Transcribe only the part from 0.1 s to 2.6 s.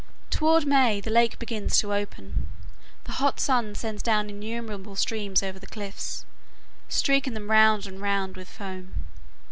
Toward May, the lake begins to open.